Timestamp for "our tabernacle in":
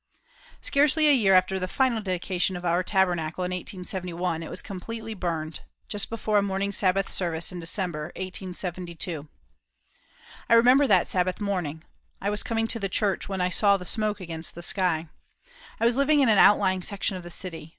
2.65-3.51